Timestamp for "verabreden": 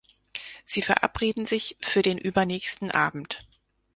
0.81-1.45